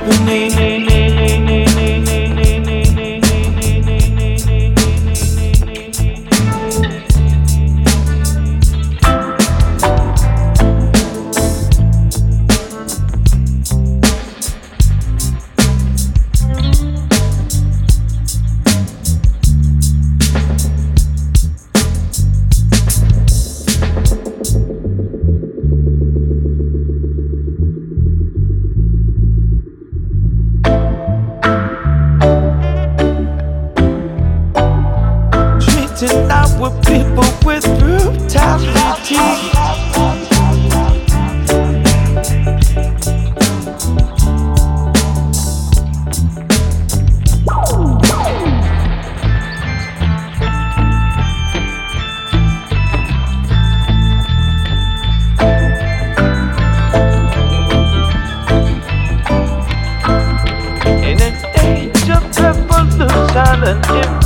is 0.00 1.51
happening. 36.02 36.02
Treating 36.02 36.30
our 36.30 36.70
people 36.82 37.24
with 37.44 37.64
brutality. 37.78 39.16
In 61.04 61.20
an 63.60 64.21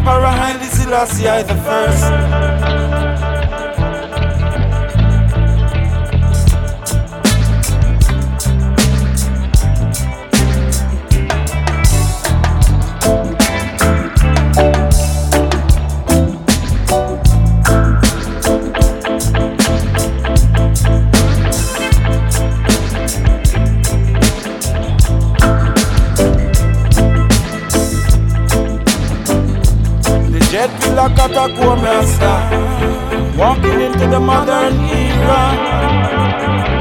Emperor 0.00 0.28
Haile 0.28 0.64
Selassie 0.64 1.28
I 1.28 1.42
the 1.42 1.54
first. 1.56 2.79
Walking 33.38 33.80
into 33.80 34.06
the 34.06 34.20
modern 34.20 34.74
era 34.84 36.79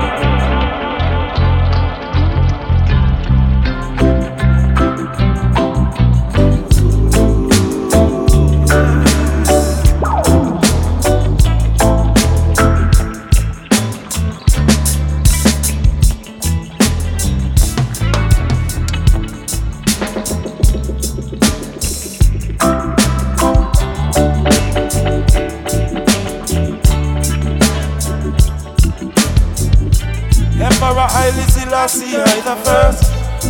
Emperor 30.70 31.08
Haile 31.10 31.44
Selassie 31.50 32.16
I 32.16 32.42
the 32.42 32.56
first. 32.64 33.04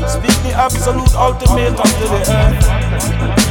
Speak 0.08 0.36
the 0.44 0.54
absolute 0.54 1.14
ultimatum 1.16 1.76
to 1.76 2.06
the 2.08 2.22
earth 2.30 3.49